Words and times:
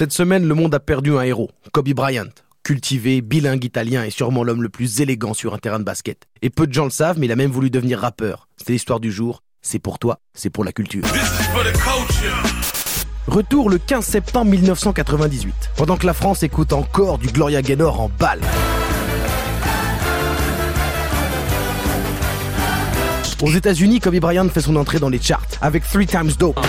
Cette 0.00 0.12
semaine, 0.12 0.48
le 0.48 0.54
monde 0.54 0.74
a 0.74 0.80
perdu 0.80 1.14
un 1.14 1.20
héros, 1.20 1.50
Kobe 1.72 1.90
Bryant. 1.90 2.30
Cultivé, 2.62 3.20
bilingue 3.20 3.62
italien 3.66 4.02
et 4.02 4.08
sûrement 4.08 4.42
l'homme 4.44 4.62
le 4.62 4.70
plus 4.70 5.02
élégant 5.02 5.34
sur 5.34 5.52
un 5.52 5.58
terrain 5.58 5.78
de 5.78 5.84
basket. 5.84 6.22
Et 6.40 6.48
peu 6.48 6.66
de 6.66 6.72
gens 6.72 6.84
le 6.84 6.90
savent, 6.90 7.18
mais 7.18 7.26
il 7.26 7.32
a 7.32 7.36
même 7.36 7.50
voulu 7.50 7.68
devenir 7.68 7.98
rappeur. 7.98 8.48
C'est 8.56 8.72
l'histoire 8.72 8.98
du 8.98 9.12
jour. 9.12 9.42
C'est 9.60 9.78
pour 9.78 9.98
toi, 9.98 10.18
c'est 10.32 10.48
pour 10.48 10.64
la 10.64 10.72
culture. 10.72 11.04
Retour 13.26 13.68
le 13.68 13.76
15 13.76 14.02
septembre 14.02 14.50
1998, 14.50 15.54
pendant 15.76 15.98
que 15.98 16.06
la 16.06 16.14
France 16.14 16.44
écoute 16.44 16.72
encore 16.72 17.18
du 17.18 17.26
Gloria 17.26 17.60
Gaynor 17.60 18.00
en 18.00 18.08
balle. 18.08 18.40
Aux 23.42 23.50
États-Unis, 23.50 24.00
Kobe 24.00 24.16
Bryant 24.16 24.48
fait 24.50 24.60
son 24.60 24.76
entrée 24.76 24.98
dans 24.98 25.08
les 25.08 25.20
charts 25.20 25.46
avec 25.62 25.88
Three 25.88 26.06
Times 26.06 26.32
Dope. 26.38 26.60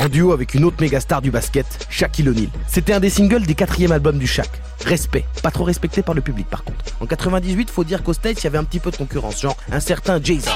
En 0.00 0.08
duo 0.08 0.32
avec 0.32 0.54
une 0.54 0.64
autre 0.64 0.76
méga 0.80 1.00
star 1.00 1.22
du 1.22 1.32
basket, 1.32 1.66
Shaquille 1.90 2.28
O'Neal. 2.28 2.48
C'était 2.68 2.92
un 2.92 3.00
des 3.00 3.10
singles 3.10 3.46
des 3.46 3.54
quatrièmes 3.54 3.90
albums 3.90 4.18
du 4.18 4.28
Shaq. 4.28 4.48
Respect, 4.84 5.24
pas 5.42 5.50
trop 5.50 5.64
respecté 5.64 6.02
par 6.02 6.14
le 6.14 6.20
public 6.20 6.46
par 6.48 6.62
contre. 6.62 6.84
En 7.00 7.06
98, 7.06 7.68
faut 7.68 7.84
dire 7.84 8.04
qu'au 8.04 8.12
States, 8.12 8.40
il 8.40 8.44
y 8.44 8.46
avait 8.46 8.58
un 8.58 8.64
petit 8.64 8.80
peu 8.80 8.92
de 8.92 8.96
concurrence, 8.96 9.40
genre 9.40 9.56
un 9.72 9.80
certain 9.80 10.22
Jay-Z. 10.22 10.48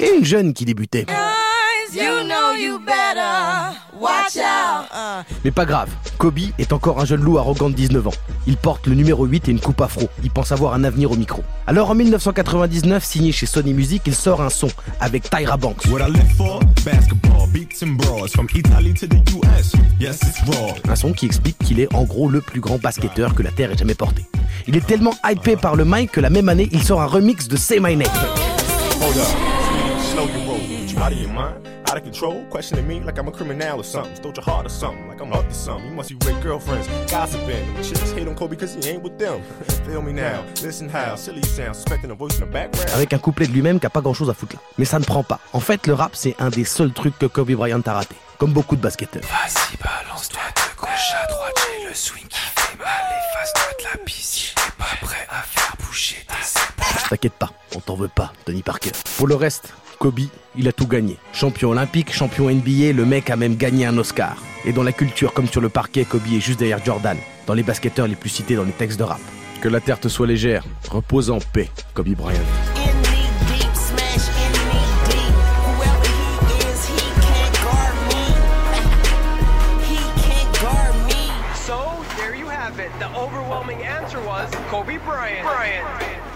Et 0.00 0.16
une 0.16 0.24
jeune 0.24 0.54
qui 0.54 0.64
débutait. 0.64 1.06
Mais 5.44 5.50
pas 5.50 5.64
grave, 5.64 5.90
Kobe 6.18 6.38
est 6.58 6.72
encore 6.72 7.00
un 7.00 7.04
jeune 7.04 7.22
loup 7.22 7.38
arrogant 7.38 7.70
de 7.70 7.74
19 7.74 8.08
ans. 8.08 8.14
Il 8.46 8.56
porte 8.56 8.86
le 8.86 8.94
numéro 8.94 9.24
8 9.26 9.48
et 9.48 9.50
une 9.50 9.60
coupe 9.60 9.80
afro. 9.80 10.08
Il 10.22 10.30
pense 10.30 10.52
avoir 10.52 10.74
un 10.74 10.84
avenir 10.84 11.10
au 11.10 11.16
micro. 11.16 11.42
Alors 11.66 11.90
en 11.90 11.94
1999, 11.94 13.04
signé 13.04 13.32
chez 13.32 13.46
Sony 13.46 13.74
Music, 13.74 14.02
il 14.06 14.14
sort 14.14 14.40
un 14.40 14.50
son 14.50 14.68
avec 15.00 15.28
Tyra 15.30 15.56
Banks. 15.56 15.86
Un 20.88 20.96
son 20.96 21.12
qui 21.12 21.26
explique 21.26 21.58
qu'il 21.58 21.80
est 21.80 21.92
en 21.94 22.04
gros 22.04 22.28
le 22.28 22.40
plus 22.40 22.60
grand 22.60 22.78
basketteur 22.80 23.34
que 23.34 23.42
la 23.42 23.50
Terre 23.50 23.70
ait 23.70 23.76
jamais 23.76 23.94
porté. 23.94 24.24
Il 24.66 24.76
est 24.76 24.86
tellement 24.86 25.14
hypé 25.28 25.56
par 25.56 25.76
le 25.76 25.84
mic 25.84 26.10
que 26.12 26.20
la 26.20 26.30
même 26.30 26.48
année, 26.48 26.68
il 26.72 26.82
sort 26.82 27.02
un 27.02 27.06
remix 27.06 27.48
de 27.48 27.56
Say 27.56 27.78
My 27.80 27.96
Name. 27.96 28.08
Out 31.94 31.98
of 31.98 32.04
control, 32.04 32.44
questioning 32.50 32.86
me 32.86 33.00
like 33.00 33.18
I'm 33.18 33.28
a 33.28 33.32
criminal 33.32 33.80
or 33.80 33.84
something. 33.84 34.16
Stole 34.16 34.32
your 34.34 34.44
heart 34.44 34.66
or 34.66 34.70
something, 34.70 35.06
like 35.08 35.20
I'm 35.20 35.32
up 35.32 35.48
to 35.48 35.54
something. 35.54 35.88
You 35.90 35.94
must 35.94 36.10
be 36.10 36.16
great 36.16 36.40
girlfriends, 36.42 36.88
gossiping. 37.10 37.66
Chicks 37.82 38.12
hate 38.12 38.26
on 38.26 38.34
Kobe 38.34 38.50
because 38.50 38.74
he 38.74 38.90
ain't 38.90 39.02
with 39.02 39.16
them. 39.18 39.42
Feel 39.86 40.02
me 40.02 40.12
now, 40.12 40.42
listen 40.62 40.88
how 40.88 41.14
silly 41.16 41.38
you 41.38 41.44
sound, 41.44 41.76
suspecting 41.76 42.10
a 42.10 42.14
voice 42.14 42.38
in 42.38 42.46
the 42.46 42.52
background. 42.52 42.90
Avec 42.94 43.12
un 43.12 43.18
couplet 43.18 43.46
de 43.46 43.52
lui-même 43.52 43.78
qui 43.78 43.86
a 43.86 43.90
pas 43.90 44.00
grand 44.00 44.14
chose 44.14 44.28
à 44.28 44.34
foutre 44.34 44.56
là. 44.56 44.62
Mais 44.78 44.84
ça 44.84 44.98
ne 44.98 45.04
prend 45.04 45.22
pas. 45.22 45.38
En 45.52 45.60
fait, 45.60 45.86
le 45.86 45.94
rap, 45.94 46.16
c'est 46.16 46.34
un 46.40 46.50
des 46.50 46.64
seuls 46.64 46.92
trucs 46.92 47.16
que 47.18 47.26
Kobe 47.26 47.52
Bryant 47.52 47.82
a 47.86 47.92
raté. 47.92 48.16
Comme 48.38 48.52
beaucoup 48.52 48.74
de 48.74 48.82
basketteurs. 48.82 49.22
Vas-y, 49.22 49.76
balance-toi 49.76 50.40
de 50.56 50.80
gauche 50.80 51.12
à 51.22 51.26
droite, 51.32 51.68
j'ai 51.78 51.88
le 51.88 51.94
swing 51.94 52.26
qui 52.26 52.38
fait 52.56 52.78
mal. 52.78 52.88
Efface-toi 52.88 53.72
de 53.78 53.98
la 53.98 54.04
piste, 54.04 54.54
t'es 54.56 54.72
pas 54.78 55.06
prêt 55.06 55.26
à 55.30 55.42
faire 55.42 55.76
bouger 55.78 56.16
tes. 56.26 57.08
T'inquiète 57.08 57.34
pas, 57.34 57.50
on 57.76 57.80
t'en 57.80 57.94
veut 57.94 58.08
pas, 58.08 58.32
Tony 58.44 58.62
Parker. 58.62 58.90
Pour 59.18 59.28
le 59.28 59.36
reste, 59.36 59.72
Kobe, 59.98 60.20
il 60.56 60.68
a 60.68 60.72
tout 60.72 60.86
gagné. 60.86 61.16
Champion 61.32 61.70
olympique, 61.70 62.12
champion 62.12 62.50
NBA, 62.50 62.92
le 62.92 63.04
mec 63.04 63.30
a 63.30 63.36
même 63.36 63.56
gagné 63.56 63.86
un 63.86 63.96
Oscar. 63.98 64.36
Et 64.64 64.72
dans 64.72 64.82
la 64.82 64.92
culture 64.92 65.32
comme 65.32 65.46
sur 65.46 65.60
le 65.60 65.68
parquet, 65.68 66.04
Kobe 66.04 66.26
est 66.32 66.40
juste 66.40 66.58
derrière 66.58 66.84
Jordan, 66.84 67.16
dans 67.46 67.54
les 67.54 67.62
basketteurs 67.62 68.06
les 68.06 68.16
plus 68.16 68.30
cités 68.30 68.56
dans 68.56 68.64
les 68.64 68.72
textes 68.72 68.98
de 68.98 69.04
rap. 69.04 69.20
Que 69.60 69.68
la 69.68 69.80
terre 69.80 70.00
te 70.00 70.08
soit 70.08 70.26
légère, 70.26 70.64
repose 70.90 71.30
en 71.30 71.38
paix, 71.38 71.70
Kobe 71.94 72.08
Bryant. 72.10 72.40
So 81.54 81.78
there 82.18 82.34
you 82.34 82.46
have 82.48 82.78
it. 82.78 82.90
The 82.98 83.06
overwhelming 83.16 83.82
answer 83.82 84.20
was 84.20 84.50
Kobe 84.70 84.98
Bryant. 85.04 85.44
Bryant. 85.44 86.33